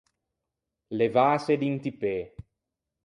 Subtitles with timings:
[0.97, 2.17] Levâse d’inti pê.